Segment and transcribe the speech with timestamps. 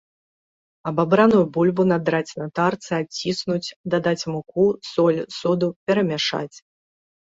[0.91, 6.57] Абабраную бульбу надраць на тарцы, адціснуць, дадаць муку, соль, соду, перамяшаць.